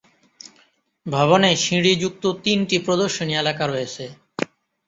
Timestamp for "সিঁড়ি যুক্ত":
1.63-2.23